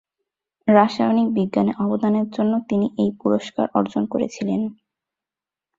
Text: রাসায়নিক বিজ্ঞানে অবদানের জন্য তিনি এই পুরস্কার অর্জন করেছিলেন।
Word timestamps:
রাসায়নিক 0.67 1.27
বিজ্ঞানে 1.37 1.71
অবদানের 1.83 2.27
জন্য 2.31 2.53
তিনি 2.69 2.87
এই 2.97 3.11
পুরস্কার 3.21 3.65
অর্জন 3.73 4.03
করেছিলেন। 4.05 4.61